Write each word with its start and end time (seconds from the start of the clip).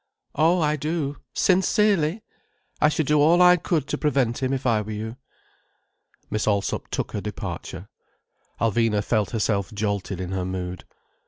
"Oh, 0.33 0.59
I 0.61 0.77
do. 0.77 1.17
Sincerely! 1.35 2.23
I 2.81 2.89
should 2.89 3.05
do 3.05 3.21
all 3.21 3.39
I 3.39 3.55
could 3.55 3.85
to 3.89 3.99
prevent 3.99 4.41
him, 4.41 4.51
if 4.51 4.65
I 4.65 4.81
were 4.81 4.89
you." 4.89 5.17
Miss 6.31 6.47
Allsop 6.47 6.87
took 6.87 7.11
her 7.11 7.21
departure. 7.21 7.87
Alvina 8.59 9.03
felt 9.03 9.29
herself 9.29 9.71
jolted 9.71 10.19
in 10.19 10.31
her 10.31 10.43
mood. 10.43 10.85